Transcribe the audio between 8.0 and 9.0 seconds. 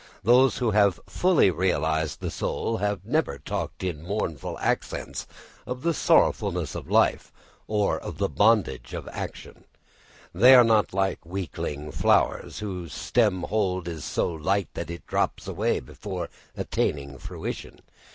the bondage